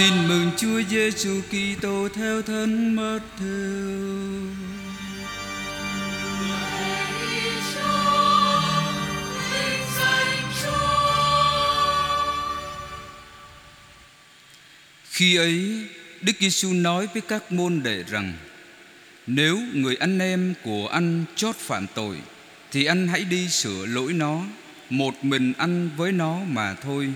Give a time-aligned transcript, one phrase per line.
[0.00, 3.48] Tin mừng Chúa Giêsu Kitô theo thân mất theo.
[15.10, 15.86] Khi ấy,
[16.20, 18.32] Đức Giêsu nói với các môn đệ rằng:
[19.26, 22.16] Nếu người anh em của anh chót phạm tội,
[22.70, 24.42] thì anh hãy đi sửa lỗi nó,
[24.90, 27.12] một mình anh với nó mà thôi.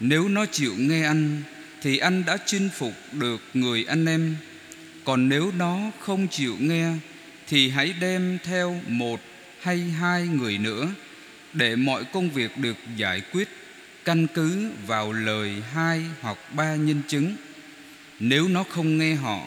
[0.00, 1.42] Nếu nó chịu nghe anh,
[1.82, 4.36] thì anh đã chinh phục được người anh em.
[5.04, 6.92] Còn nếu nó không chịu nghe,
[7.48, 9.20] thì hãy đem theo một
[9.60, 10.88] hay hai người nữa,
[11.52, 13.48] để mọi công việc được giải quyết
[14.04, 17.36] căn cứ vào lời hai hoặc ba nhân chứng.
[18.20, 19.46] Nếu nó không nghe họ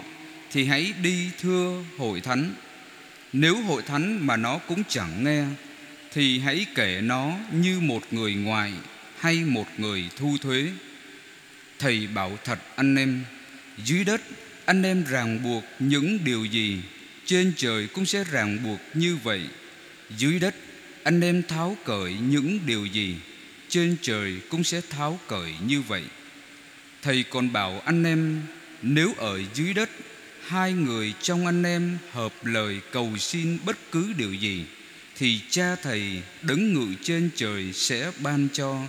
[0.51, 2.53] thì hãy đi thưa hội thánh.
[3.33, 5.43] Nếu hội thánh mà nó cũng chẳng nghe
[6.13, 8.73] thì hãy kể nó như một người ngoài
[9.19, 10.67] hay một người thu thuế
[11.79, 13.23] thầy bảo thật anh em,
[13.85, 14.21] dưới đất
[14.65, 16.81] anh em ràng buộc những điều gì,
[17.25, 19.41] trên trời cũng sẽ ràng buộc như vậy.
[20.17, 20.55] Dưới đất
[21.03, 23.15] anh em tháo cởi những điều gì,
[23.69, 26.03] trên trời cũng sẽ tháo cởi như vậy.
[27.01, 28.41] Thầy còn bảo anh em,
[28.81, 29.89] nếu ở dưới đất,
[30.47, 34.65] hai người trong anh em hợp lời cầu xin bất cứ điều gì,
[35.15, 38.81] thì cha thầy đứng ngự trên trời sẽ ban cho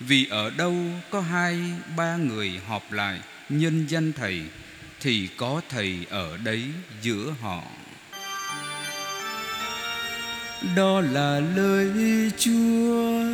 [0.00, 0.76] vì ở đâu
[1.10, 1.60] có hai,
[1.96, 4.42] ba người họp lại nhân danh thầy,
[5.00, 6.64] thì có thầy ở đấy
[7.02, 7.62] giữa họ.
[10.76, 13.24] Đó là lời chúa.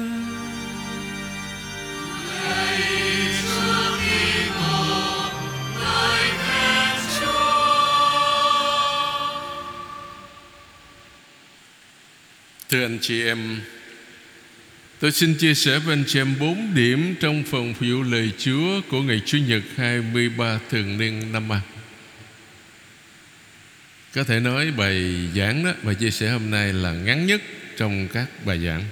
[12.68, 13.60] Thưa anh chị em
[15.00, 18.80] Tôi xin chia sẻ với anh chị em 4 điểm trong phần phụ lời Chúa
[18.88, 21.60] của ngày Chủ nhật 23 thường niên năm A.
[24.14, 27.42] Có thể nói bài giảng đó, bài chia sẻ hôm nay là ngắn nhất
[27.76, 28.84] trong các bài giảng.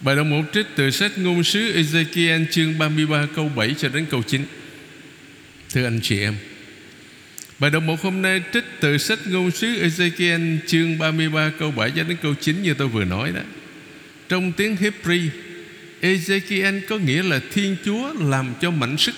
[0.00, 4.06] Bài đồng một trích từ sách ngôn sứ Ezekiel chương 33 câu 7 cho đến
[4.10, 4.44] câu 9.
[5.70, 6.34] Thưa anh chị em,
[7.58, 11.90] Bài đọc một hôm nay trích từ sách ngôn sứ Ezekiel chương 33 câu 7
[11.96, 13.40] cho đến câu 9 như tôi vừa nói đó.
[14.32, 15.28] Trong tiếng Hebrew,
[16.00, 19.14] Ezekiel có nghĩa là Thiên Chúa làm cho mạnh sức.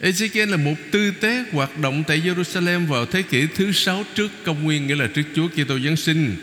[0.00, 4.30] Ezekiel là một tư tế hoạt động tại Jerusalem vào thế kỷ thứ sáu trước
[4.44, 6.36] công nguyên nghĩa là trước Chúa Kitô giáng sinh.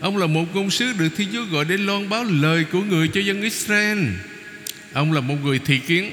[0.00, 3.08] Ông là một công sứ được Thiên Chúa gọi để loan báo lời của người
[3.08, 3.98] cho dân Israel.
[4.92, 6.12] Ông là một người thị kiến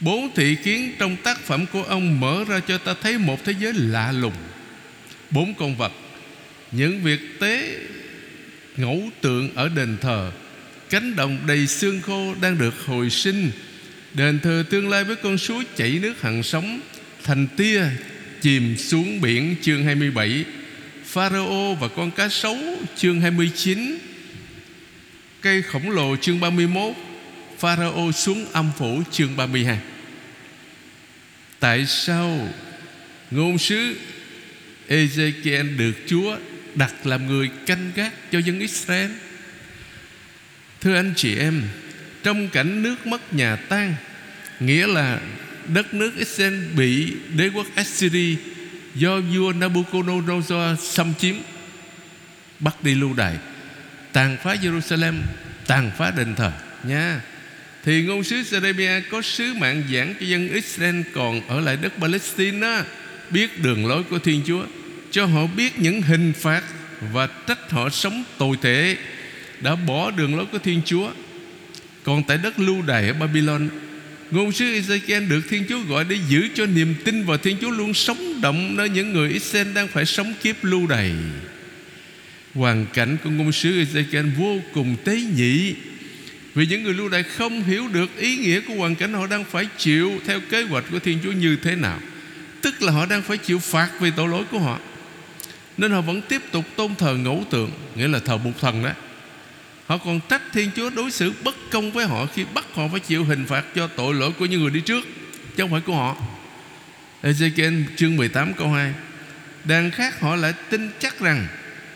[0.00, 3.54] Bốn thị kiến trong tác phẩm của ông mở ra cho ta thấy một thế
[3.60, 4.36] giới lạ lùng
[5.30, 5.92] Bốn con vật
[6.72, 7.78] Những việc tế
[8.78, 10.32] ngẫu tượng ở đền thờ.
[10.90, 13.50] Cánh đồng đầy xương khô đang được hồi sinh.
[14.14, 16.80] Đền thờ tương lai với con suối chảy nước hằng sống,
[17.24, 17.82] Thành tia
[18.40, 20.44] chìm xuống biển chương 27
[21.04, 22.56] Pharaoh và con cá sấu
[22.96, 23.98] chương 29
[25.40, 26.92] Cây khổng lồ chương 31
[27.58, 29.78] Pharaoh xuống âm phủ chương 32
[31.60, 32.48] Tại sao
[33.30, 33.94] Ngôn sứ
[34.88, 36.36] Ezekiel được Chúa
[36.78, 39.10] đặt làm người canh gác cho dân Israel.
[40.80, 41.62] Thưa anh chị em
[42.22, 43.94] Trong cảnh nước mất nhà tan
[44.60, 45.20] Nghĩa là
[45.66, 48.36] đất nước Israel bị đế quốc Assyria
[48.94, 51.34] Do vua Nabucodonosor xâm chiếm
[52.60, 53.36] Bắt đi lưu đày
[54.12, 55.14] Tàn phá Jerusalem
[55.66, 56.52] Tàn phá đền thờ
[56.84, 57.20] nha.
[57.84, 61.92] Thì ngôn sứ Jeremia có sứ mạng giảng cho dân Israel còn ở lại đất
[62.00, 62.82] Palestine đó,
[63.30, 64.64] biết đường lối của Thiên Chúa
[65.10, 66.62] cho họ biết những hình phạt
[67.12, 68.96] và trách họ sống tồi tệ
[69.60, 71.10] đã bỏ đường lối của Thiên Chúa
[72.02, 73.68] còn tại đất lưu đày ở Babylon,
[74.30, 77.70] Ngôn sứ Ezekiel được Thiên Chúa gọi để giữ cho niềm tin vào Thiên Chúa
[77.70, 81.12] luôn sống động nơi những người Israel đang phải sống kiếp lưu đày.
[82.54, 85.74] Hoàn cảnh của ngôn sứ Ezekiel vô cùng tế nhị,
[86.54, 89.44] vì những người lưu đày không hiểu được ý nghĩa của hoàn cảnh họ đang
[89.44, 92.00] phải chịu theo kế hoạch của Thiên Chúa như thế nào.
[92.60, 94.78] Tức là họ đang phải chịu phạt vì tội lỗi của họ.
[95.78, 98.90] Nên họ vẫn tiếp tục tôn thờ ngẫu tượng, nghĩa là thờ bụt thần đó.
[99.86, 103.00] Họ còn trách Thiên Chúa đối xử bất công với họ khi bắt họ phải
[103.00, 105.04] chịu hình phạt cho tội lỗi của những người đi trước,
[105.56, 106.16] chứ không phải của họ.
[107.22, 108.92] Ezekiel chương 18 câu 2
[109.64, 111.46] Đàn khác họ lại tin chắc rằng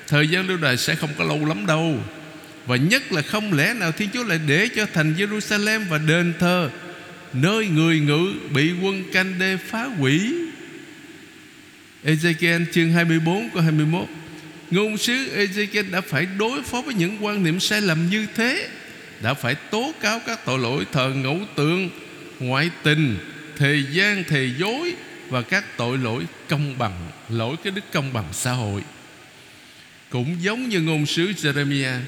[0.07, 1.99] Thời gian lưu đày sẽ không có lâu lắm đâu
[2.67, 6.33] và nhất là không lẽ nào Thiên Chúa lại để cho thành Jerusalem và đền
[6.39, 6.71] thờ
[7.33, 10.35] Nơi người ngự bị quân canh đê phá hủy
[12.05, 14.09] Ezekiel chương 24 câu 21
[14.71, 18.69] Ngôn sứ Ezekiel đã phải đối phó với những quan niệm sai lầm như thế,
[19.21, 21.91] đã phải tố cáo các tội lỗi thờ ngẫu tượng,
[22.41, 23.17] ngoại tình
[23.57, 24.95] thời gian, thề dối
[25.29, 28.83] và các tội lỗi công bằng, lỗi cái đức công bằng xã hội.
[30.11, 32.01] Cũng giống như ngôn sứ Jeremiah,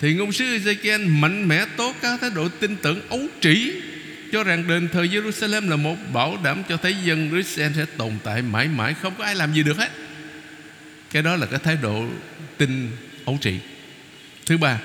[0.00, 3.72] thì ngôn sứ Ezekiel mạnh mẽ tố cáo thái độ tin tưởng ấu trĩ
[4.34, 8.12] cho rằng đền thờ Jerusalem là một bảo đảm cho thấy dân Israel sẽ tồn
[8.24, 9.90] tại mãi mãi, không có ai làm gì được hết.
[11.10, 12.06] Cái đó là cái thái độ
[12.58, 12.90] tin
[13.24, 13.58] ấu trĩ.
[14.46, 14.78] Thứ ba,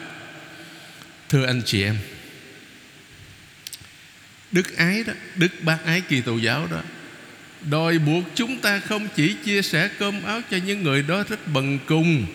[1.30, 1.98] thưa anh chị em,
[4.52, 6.82] đức ái đó, đức bác ái kỳ tù giáo đó,
[7.70, 11.48] đòi buộc chúng ta không chỉ chia sẻ cơm áo cho những người đó rất
[11.48, 12.26] bần cùng,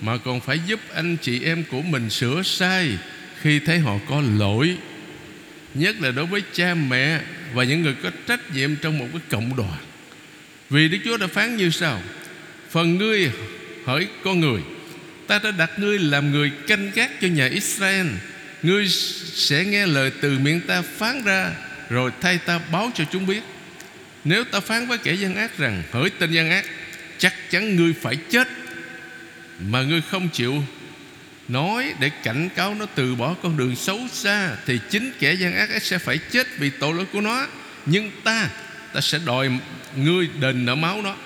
[0.00, 2.98] mà còn phải giúp anh chị em của mình sửa sai
[3.40, 4.76] khi thấy họ có lỗi
[5.74, 7.20] nhất là đối với cha mẹ
[7.52, 9.78] và những người có trách nhiệm trong một cái cộng đoàn.
[10.70, 12.02] Vì Đức Chúa đã phán như sau,
[12.70, 13.30] Phần ngươi
[13.86, 14.60] hỡi con người,
[15.26, 18.06] Ta đã đặt ngươi làm người canh gác cho nhà Israel.
[18.62, 18.88] Ngươi
[19.34, 21.52] sẽ nghe lời từ miệng ta phán ra,
[21.90, 23.40] Rồi thay ta báo cho chúng biết.
[24.24, 26.64] Nếu ta phán với kẻ gian ác rằng, Hỡi tên gian ác,
[27.18, 28.48] Chắc chắn ngươi phải chết,
[29.68, 30.64] Mà ngươi không chịu
[31.50, 35.54] Nói để cảnh cáo nó từ bỏ con đường xấu xa, Thì chính kẻ gian
[35.54, 37.46] ác ấy sẽ phải chết vì tội lỗi của nó.
[37.86, 38.50] Nhưng ta
[38.92, 39.50] Ta sẽ đòi
[39.96, 41.16] ngươi đền nợ máu nó.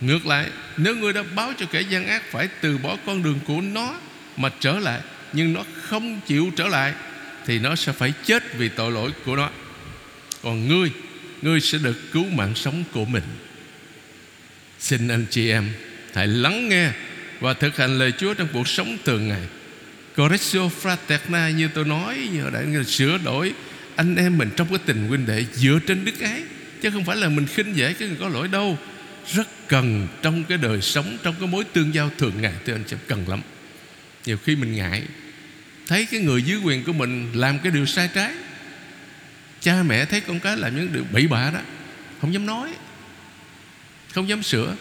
[0.00, 3.38] Ngược lại, Nếu ngươi đã báo cho kẻ gian ác Phải từ bỏ con đường
[3.46, 3.94] của nó
[4.36, 5.00] Mà trở lại,
[5.32, 6.92] Nhưng nó không chịu trở lại,
[7.46, 9.50] Thì nó sẽ phải chết vì tội lỗi của nó.
[10.42, 10.90] Còn ngươi
[11.42, 13.24] Ngươi sẽ được cứu mạng sống của mình.
[14.78, 15.72] Xin anh chị em,
[16.14, 16.90] Hãy lắng nghe
[17.40, 19.42] và thực hành lời Chúa trong cuộc sống thường ngày.
[20.16, 23.52] Correctio fraterna như tôi nói, như đã sửa đổi,
[23.96, 26.42] anh em mình trong cái tình huynh đệ dựa trên đức ái,
[26.82, 28.78] chứ không phải là mình khinh dễ cái người có lỗi đâu.
[29.34, 32.84] Rất cần trong cái đời sống, trong cái mối tương giao thường ngày thì anh
[32.86, 33.40] sẽ cần lắm.
[34.26, 35.02] Nhiều khi mình ngại,
[35.86, 38.32] thấy cái người dưới quyền của mình làm cái điều sai trái.
[39.60, 41.60] Cha mẹ thấy con cái làm những điều bậy bạ đó,
[42.20, 42.70] không dám nói,
[44.14, 44.74] không dám sửa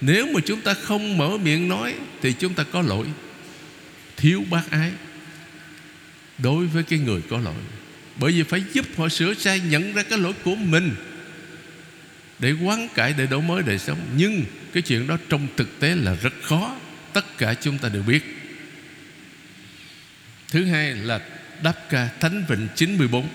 [0.00, 3.06] nếu mà chúng ta không mở miệng nói, thì chúng ta có lỗi.
[4.16, 4.90] Thiếu bác ái.
[6.38, 7.54] Đối với cái người có lỗi.
[8.16, 10.94] Bởi vì phải giúp họ sửa sai, nhận ra cái lỗi của mình
[12.38, 13.98] để quán cải, để đổi mới đời sống.
[14.16, 16.76] Nhưng cái chuyện đó trong thực tế là rất khó.
[17.12, 18.24] Tất cả chúng ta đều biết.
[20.48, 21.20] Thứ hai là
[21.62, 23.28] đáp ca thánh vịnh 94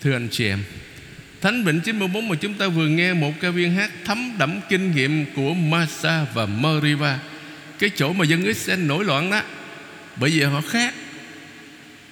[0.00, 0.64] thưa anh chị em
[1.40, 4.94] Thánh Vịnh 94 mà chúng ta vừa nghe một ca viên hát thấm đẫm kinh
[4.94, 7.18] nghiệm của Masa và Meriva
[7.78, 9.42] Cái chỗ mà dân Israel nổi loạn đó,
[10.16, 10.94] Bởi vì họ khác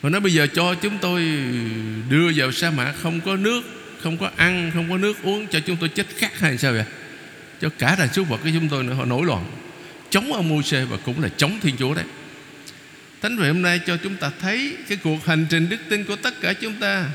[0.03, 1.23] Họ nói bây giờ cho chúng tôi
[2.11, 3.63] đưa vào sa mạc, không có nước,
[4.03, 6.85] không có ăn, không có nước uống, cho chúng tôi chết khát hay sao vậy?
[7.61, 9.45] Cho cả đàn súc vật của chúng tôi nữa, họ nổi loạn.
[10.11, 12.05] Chống ông Môi-se và cũng là chống Thiên Chúa đấy.
[13.23, 16.17] Thánh vậy hôm nay cho chúng ta thấy cái cuộc hành trình đức tin của
[16.17, 17.07] tất cả chúng ta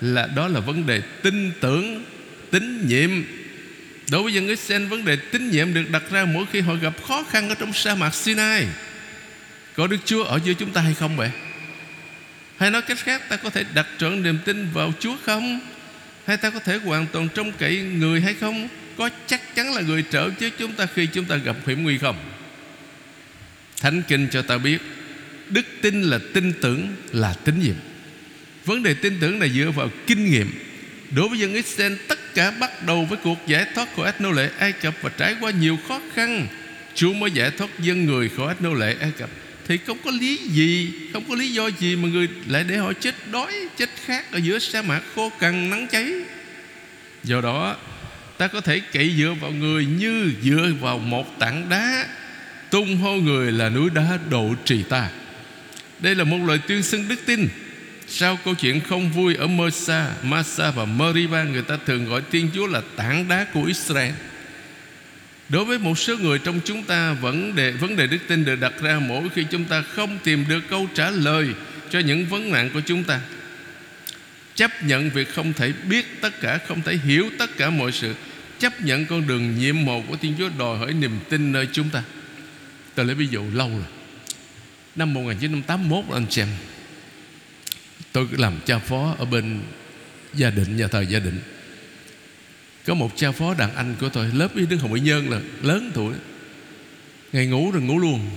[0.00, 2.04] là đó là vấn đề tin tưởng,
[2.50, 3.10] tín nhiệm.
[4.10, 7.04] Đối với dân Israel, vấn đề tín nhiệm được đặt ra mỗi khi họ gặp
[7.04, 8.66] khó khăn ở trong sa mạc Sinai.
[9.74, 11.30] Có Đức Chúa ở giữa chúng ta hay không vậy?
[12.56, 15.60] Hay nói cách khác, ta có thể đặt trọn niềm tin vào Chúa không?
[16.26, 18.68] Hay ta có thể hoàn toàn trông cậy người hay không?
[18.96, 21.98] Có chắc chắn là người trợ chứ chúng ta khi chúng ta gặp hiểm nguy
[21.98, 22.16] không?
[23.80, 24.78] Thánh Kinh cho ta biết,
[25.48, 27.74] Đức tin là tin tưởng, là tín nhiệm.
[28.68, 30.50] Vấn đề tin tưởng là dựa vào kinh nghiệm.
[31.10, 34.32] Đối với dân Israel, Tất cả bắt đầu với cuộc giải thoát khỏi ách nô
[34.32, 36.46] lệ Ai Cập Và trải qua nhiều khó khăn.
[36.94, 39.30] Chúa mới giải thoát dân người khỏi ách nô lệ Ai Cập.
[39.68, 42.92] Thì không có lý gì, Không có lý do gì mà người lại để họ
[42.92, 46.12] chết đói, Chết khát ở giữa sa mạc khô cằn, nắng cháy.
[47.24, 47.76] Do đó,
[48.38, 52.06] ta có thể cậy dựa vào người như dựa vào một tảng đá,
[52.70, 55.10] tung hô người là núi đá độ trì ta.
[56.00, 57.48] Đây là một lời tuyên xưng đức tin
[58.08, 62.50] sau câu chuyện không vui ở Mesa, Masa và Meriba Người ta thường gọi Thiên
[62.54, 64.12] Chúa là tảng đá của Israel.
[65.48, 68.56] Đối với một số người trong chúng ta Vấn đề vấn đề đức tin được
[68.60, 71.48] đặt ra Mỗi khi chúng ta không tìm được câu trả lời
[71.90, 73.20] Cho những vấn nạn của chúng ta.
[74.54, 78.14] Chấp nhận việc không thể biết tất cả Không thể hiểu tất cả mọi sự.
[78.58, 81.90] Chấp nhận con đường nhiệm màu của Thiên Chúa Đòi hỏi niềm tin nơi chúng
[81.90, 82.02] ta.
[82.94, 83.86] Tôi lấy ví dụ lâu rồi.
[84.96, 86.48] Năm 1981 anh xem
[88.12, 89.60] Tôi làm cha phó ở bên
[90.34, 91.40] gia đình, nhà thờ gia đình
[92.86, 95.40] Có một cha phó đàn anh của tôi Lớp với Đức Hồng Mỹ Nhân là
[95.62, 96.14] lớn tuổi.
[97.32, 98.30] Ngày ngủ rồi ngủ luôn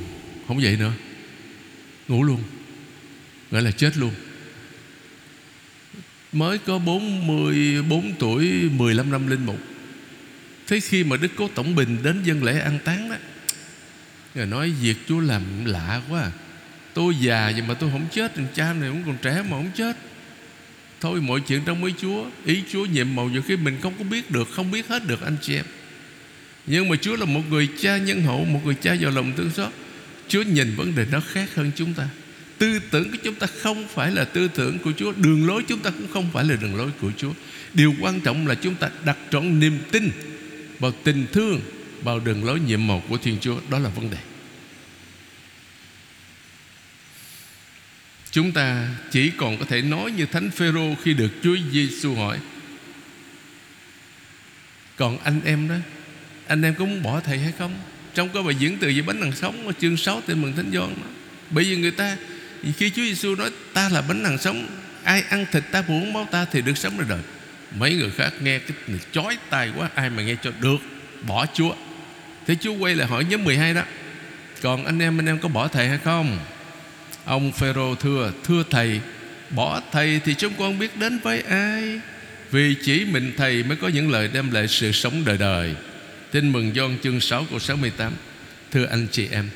[0.48, 0.92] Không dậy nữa.
[2.08, 2.44] Ngủ luôn
[3.52, 4.12] Gọi là chết luôn.
[6.32, 9.60] Mới có 44 tuổi 15 năm linh mục.
[10.68, 13.16] Thế khi mà Đức Cố Tổng Bình đến dân lễ an táng đó
[14.36, 16.32] người nói việc Chúa làm lạ quá à.
[16.94, 19.98] Tôi già vậy mà tôi không chết Cha này cũng còn trẻ mà không chết.
[21.02, 24.04] Thôi, mọi chuyện trong mấy Chúa, Ý Chúa nhiệm màu nhiều khi mình không có
[24.04, 25.66] biết được, Không biết hết được anh chị em.
[26.66, 29.50] Nhưng mà Chúa là một người cha nhân hậu, Một người cha giàu lòng thương
[29.50, 29.70] xót.
[30.28, 32.10] Chúa nhìn vấn đề nó khác hơn chúng ta.
[32.58, 35.80] Tư tưởng của chúng ta không phải là tư tưởng của Chúa, Đường lối chúng
[35.80, 37.32] ta cũng không phải là đường lối của Chúa.
[37.74, 40.12] Điều quan trọng là chúng ta đặt trọn niềm tin
[40.80, 41.62] Vào tình thương,
[42.04, 44.18] Vào đường lối nhiệm màu của Thiên Chúa, Đó là vấn đề.
[48.32, 52.40] Chúng ta chỉ còn có thể nói như Thánh Phêrô khi được Chúa Giêsu hỏi.
[54.96, 55.76] Còn anh em đó,
[56.48, 57.76] anh em có muốn bỏ thầy hay không?
[58.14, 60.72] Trong cái bài diễn từ về bánh hàng sống ở chương 6 tên mừng Thánh
[60.74, 61.08] Gioan đó.
[61.50, 62.18] Bởi vì người ta
[62.78, 64.68] khi Chúa Giêsu nói ta là bánh hàng sống,
[65.04, 67.22] ai ăn thịt ta uống máu ta thì được sống đời đời.
[67.78, 70.78] Mấy người khác nghe cái này chói tai quá, ai mà nghe cho được,
[71.28, 71.74] bỏ Chúa.
[72.48, 73.84] Thế Chúa quay lại hỏi nhóm 12 đó.
[74.62, 76.40] Còn anh em anh em có bỏ thầy hay không?
[77.26, 79.00] Ông Phêrô thưa Thưa thầy,
[79.50, 82.00] Bỏ thầy thì chúng con biết đến với ai?
[82.52, 85.76] Vì chỉ mình thầy mới có những lời đem lại sự sống đời đời.
[86.32, 88.14] Tin mừng Gioan chương 6 câu 68
[88.72, 89.50] Thưa anh chị em,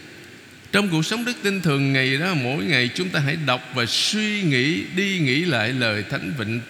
[0.71, 3.85] Trong cuộc sống đức tin thường ngày đó, Mỗi ngày chúng ta hãy đọc và
[3.85, 6.61] suy nghĩ, Đi nghĩ lại lời Thánh Vịnh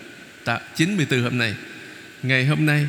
[0.75, 1.53] 94 hôm nay.
[2.23, 2.87] Ngày hôm nay,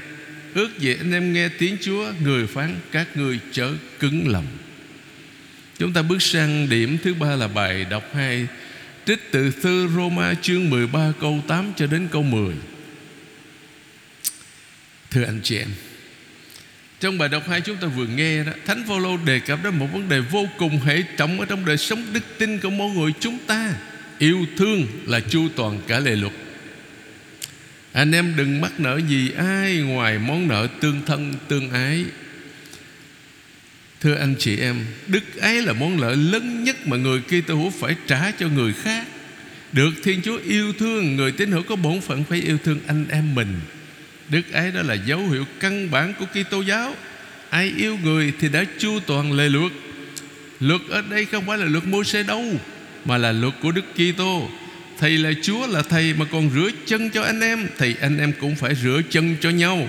[0.55, 4.47] Ước gì anh em nghe tiếng Chúa, Người phán các ngươi chớ cứng lòng.
[5.79, 8.47] Chúng ta bước sang điểm thứ ba là bài đọc hai.
[9.07, 12.55] Trích từ thư Roma chương 13 câu 8 cho đến câu 10
[15.11, 15.69] Thưa anh chị em,
[17.01, 19.87] Trong bài đọc hai chúng ta vừa nghe đó, Thánh Phaolô đề cập đến một
[19.93, 23.13] vấn đề vô cùng hệ trọng Ở trong đời sống đức tin của mỗi người
[23.21, 23.75] chúng ta.
[24.19, 26.33] Yêu thương là chu toàn cả lề luật.
[27.93, 32.05] Anh em đừng mắc nợ gì ai Ngoài món nợ tương thân tương ái.
[34.07, 37.71] Thưa anh chị em, Đức ấy là món lợi lớn nhất Mà người Kitô hữu
[37.71, 39.07] phải trả cho người khác.
[39.73, 43.07] Được Thiên Chúa yêu thương, Người tín hữu có bổn phận phải yêu thương anh
[43.11, 43.61] em mình.
[44.29, 46.95] Đức ấy đó là dấu hiệu căn bản của Kitô giáo.
[47.51, 49.73] Ai yêu người thì đã chu toàn lề luật.
[50.61, 52.45] Luật ở đây không phải là luật mô xe đâu,
[53.05, 54.49] Mà là luật của Đức Kitô.
[54.99, 58.33] Thầy là Chúa là thầy mà còn rửa chân cho anh em Thì anh em
[58.41, 59.89] cũng phải rửa chân cho nhau.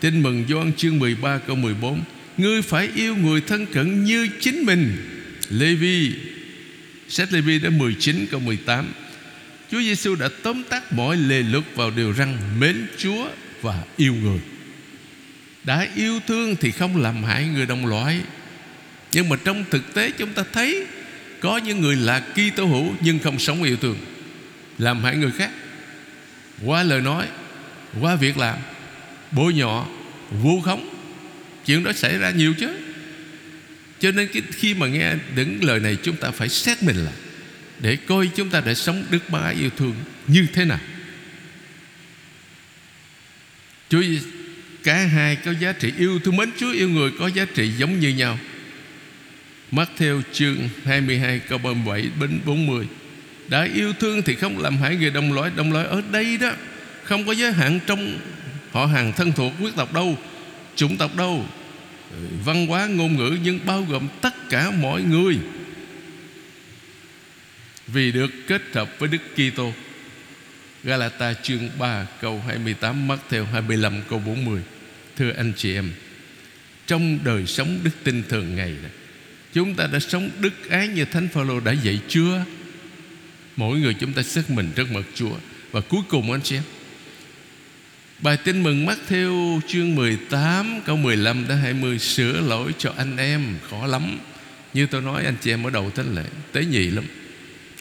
[0.00, 2.02] Tin mừng Gioan chương 13 câu 14
[2.36, 4.96] Ngươi phải yêu người thân cận như chính mình.
[5.50, 6.12] Lê Vi
[7.08, 8.92] Sách Lê Vi đã 19 câu 18
[9.70, 13.28] Chúa Giêsu đã tóm tắt mọi lề luật vào điều rằng Mến Chúa
[13.62, 14.40] và yêu người.
[15.64, 18.20] Đã yêu thương thì không làm hại người đồng loại.
[19.12, 20.86] Nhưng mà trong thực tế chúng ta thấy
[21.40, 23.96] Có những người là Kitô hữu Nhưng không sống yêu thương.
[24.78, 25.50] Làm hại người khác.
[26.64, 27.26] Qua lời nói,
[28.00, 28.58] Qua việc làm
[29.32, 29.86] Bôi nhọ
[30.30, 30.99] Vu khống
[31.66, 32.76] Chuyện đó xảy ra nhiều chứ.
[34.00, 37.14] Cho nên khi mà nghe những lời này, Chúng ta phải xét mình lại
[37.78, 39.94] Để coi chúng ta đã sống đức ba yêu thương
[40.26, 40.80] Như thế nào.
[43.88, 44.02] Chúa
[44.82, 48.00] Cả hai có giá trị yêu thương mến Chúa, yêu người có giá trị giống
[48.00, 48.38] như nhau.
[49.72, 52.86] Matthew theo chương 22 câu 37 đến 40
[53.48, 56.52] Đã yêu thương thì không làm hại người đồng loại Đồng loại ở đây đó.
[57.02, 58.18] Không có giới hạn trong
[58.70, 60.18] họ hàng thân thuộc quyết tộc đâu
[60.76, 61.46] chủng tộc đâu
[62.44, 65.38] văn hóa ngôn ngữ nhưng bao gồm tất cả mọi người
[67.86, 69.72] vì được kết hợp với Đức Kitô.
[70.84, 74.62] Galata chương 3 câu 28 mắc theo 25 câu 40.
[75.16, 75.92] Thưa anh chị em,
[76.86, 78.90] trong đời sống đức tin thường ngày này,
[79.52, 82.44] chúng ta đã sống đức ái như Thánh Phaolô đã dạy chưa?
[83.56, 85.34] Mỗi người chúng ta xét mình trước mặt Chúa
[85.70, 86.62] và cuối cùng anh chị em
[88.22, 93.16] Bài tin mừng mắt theo chương 18 câu 15 đến 20 Sửa lỗi cho anh
[93.16, 94.18] em khó lắm.
[94.74, 97.04] Như tôi nói anh chị em ở đầu thánh lễ Tế nhị lắm.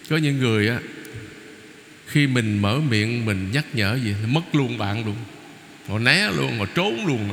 [0.09, 0.79] Có những người á
[2.07, 5.15] Khi mình mở miệng mình nhắc nhở gì Mất luôn bạn luôn
[5.87, 7.29] Họ né luôn, họ trốn luôn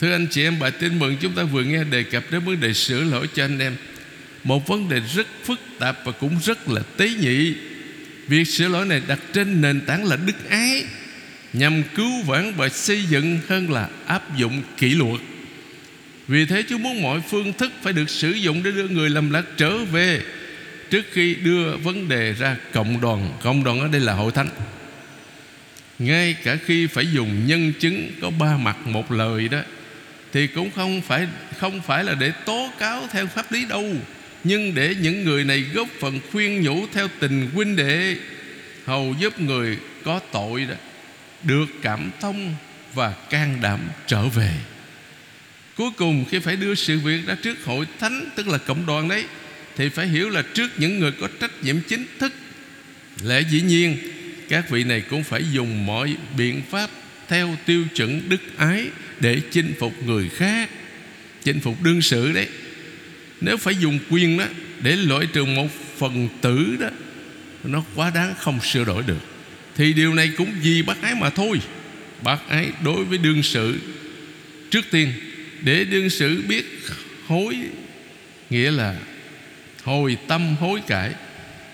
[0.00, 2.60] Thưa anh chị em Bài tin mừng chúng ta vừa nghe đề cập đến vấn
[2.60, 3.76] đề sửa lỗi cho anh em.
[4.44, 7.54] Một vấn đề rất phức tạp Và cũng rất là tế nhị.
[8.28, 10.84] Việc sửa lỗi này đặt trên nền tảng là đức ái.
[11.52, 15.20] Nhằm cứu vãn và xây dựng hơn là áp dụng kỷ luật.
[16.28, 19.30] Vì thế Chúa muốn mọi phương thức phải được sử dụng Để đưa người làm
[19.30, 20.20] lạc trở về
[20.90, 23.32] Trước khi đưa vấn đề ra cộng đoàn.
[23.42, 24.48] Cộng đoàn ở đây là hội thánh.
[25.98, 29.60] Ngay cả khi phải dùng nhân chứng Có ba mặt một lời đó,
[30.32, 31.26] Thì cũng không phải
[31.58, 33.84] không phải là để tố cáo theo pháp lý đâu
[34.44, 38.16] nhưng để những người này góp phần khuyên nhủ theo tình huynh đệ,
[38.84, 40.74] hầu giúp người có tội đó,
[41.42, 42.54] được cảm thông
[42.94, 44.50] và can đảm trở về.
[45.76, 49.08] Cuối cùng, khi phải đưa sự việc ra trước hội thánh, tức là cộng đoàn
[49.08, 49.24] đấy,
[49.76, 52.32] Thì phải hiểu là trước những người có trách nhiệm chính thức,
[53.22, 53.96] Lẽ dĩ nhiên,
[54.48, 56.90] Các vị này cũng phải dùng mọi biện pháp
[57.28, 58.86] Theo tiêu chuẩn đức ái
[59.20, 60.70] Để chinh phục người khác,
[61.44, 62.48] Chinh phục đương sự đấy.
[63.40, 64.44] Nếu phải dùng quyền đó,
[64.82, 66.88] Để loại trừ một phần tử đó,
[67.64, 69.20] Nó quá đáng không sửa đổi được.
[69.76, 71.60] Thì điều này cũng vì bác ái mà thôi.
[72.22, 73.78] Bác ái đối với đương sự.
[74.70, 75.12] Trước tiên,
[75.60, 76.64] Để đương sự biết
[77.26, 77.58] hối,
[78.50, 78.96] Nghĩa là
[79.82, 81.14] hồi tâm hối cải.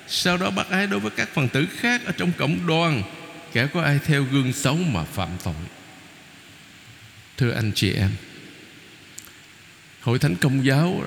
[0.08, 3.02] Sau đó bác ái đối với các phần tử khác Ở trong cộng đoàn,
[3.52, 5.54] Kẻ có ai theo gương xấu mà phạm tội.
[7.36, 8.10] Thưa anh chị em,
[10.00, 11.04] Hội thánh công giáo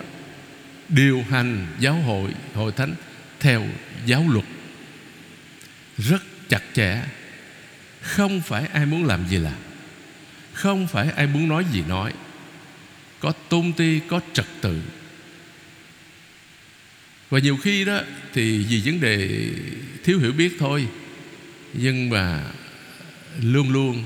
[0.89, 2.95] Điều hành giáo hội Hội thánh
[3.39, 3.67] theo
[4.05, 4.45] giáo luật
[5.97, 7.01] Rất chặt chẽ.
[8.01, 9.59] Không phải ai muốn làm gì làm
[10.53, 12.13] Không phải ai muốn nói gì nói.
[13.19, 14.81] Có tôn ti, có trật tự.
[17.29, 18.01] Và nhiều khi đó
[18.33, 19.29] Thì vì vấn đề
[20.03, 20.87] thiếu hiểu biết thôi
[21.73, 22.43] Nhưng mà
[23.41, 24.03] Luôn luôn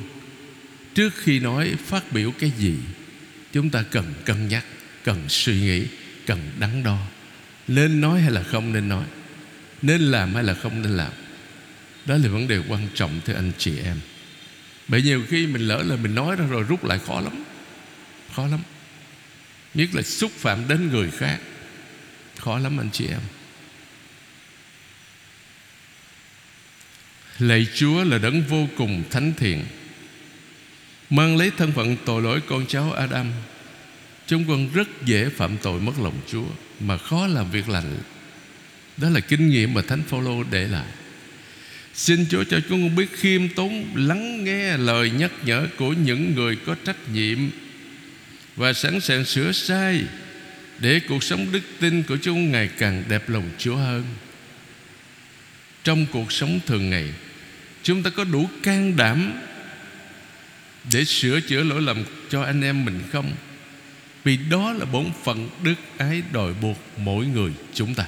[0.94, 2.76] Trước khi nói phát biểu cái gì
[3.54, 4.66] Chúng ta cần cân nhắc
[5.04, 5.86] Cần suy nghĩ.
[6.28, 6.98] Cần đắn đo.
[7.68, 9.06] Nên nói hay là không nên nói?
[9.82, 11.12] Nên làm hay là không nên làm?
[12.06, 14.00] Đó là vấn đề quan trọng, thưa anh chị em.
[14.88, 17.44] Bởi nhiều khi mình lỡ là mình nói ra rồi rút lại khó lắm.
[18.36, 18.60] Khó lắm.
[19.74, 21.40] Nhất là xúc phạm đến người khác.
[22.38, 23.22] Khó lắm anh chị em.
[27.40, 29.66] Lạy Chúa là đấng vô cùng thánh thiện,
[31.10, 33.32] Mang lấy thân phận tội lỗi con cháu Adam
[34.28, 36.46] Chúng con rất dễ phạm tội mất lòng Chúa,
[36.80, 37.98] Mà khó làm việc lành.
[38.98, 40.92] Đó là kinh nghiệm mà Thánh Phaolô để lại.
[41.94, 46.36] Xin Chúa cho chúng con biết khiêm tốn, Lắng nghe lời nhắc nhở Của những
[46.36, 47.38] người có trách nhiệm
[48.56, 50.04] Và sẵn sàng sửa sai
[50.80, 54.04] Để cuộc sống đức tin của chúng Ngày càng đẹp lòng Chúa hơn.
[55.84, 57.06] Trong cuộc sống thường ngày,
[57.84, 59.34] Chúng ta có đủ can đảm
[60.94, 63.32] Để sửa chữa lỗi lầm cho anh em mình không?
[64.28, 68.06] Vì đó là bổn phận đức ái đòi buộc mỗi người chúng ta.